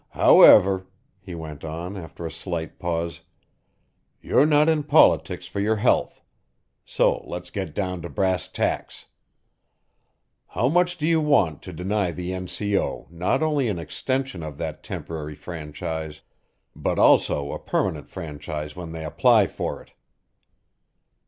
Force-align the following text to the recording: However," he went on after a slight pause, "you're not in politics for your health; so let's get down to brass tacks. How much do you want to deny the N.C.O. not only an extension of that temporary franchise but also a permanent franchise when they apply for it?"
However," 0.15 0.87
he 1.19 1.35
went 1.35 1.63
on 1.63 1.95
after 1.95 2.25
a 2.25 2.31
slight 2.31 2.79
pause, 2.79 3.21
"you're 4.19 4.47
not 4.47 4.67
in 4.67 4.81
politics 4.81 5.45
for 5.45 5.59
your 5.59 5.75
health; 5.75 6.23
so 6.83 7.23
let's 7.27 7.51
get 7.51 7.75
down 7.75 8.01
to 8.01 8.09
brass 8.09 8.47
tacks. 8.47 9.09
How 10.47 10.67
much 10.69 10.97
do 10.97 11.05
you 11.07 11.21
want 11.21 11.61
to 11.61 11.71
deny 11.71 12.09
the 12.09 12.33
N.C.O. 12.33 13.09
not 13.11 13.43
only 13.43 13.67
an 13.67 13.77
extension 13.77 14.41
of 14.41 14.57
that 14.57 14.81
temporary 14.81 15.35
franchise 15.35 16.21
but 16.75 16.97
also 16.97 17.51
a 17.51 17.59
permanent 17.59 18.09
franchise 18.09 18.75
when 18.75 18.93
they 18.93 19.05
apply 19.05 19.45
for 19.45 19.83
it?" 19.83 19.93